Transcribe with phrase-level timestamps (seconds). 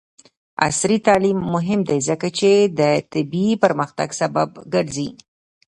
[0.65, 5.09] عصري تعلیم مهم دی ځکه چې د طبي پرمختګ سبب ګرځي.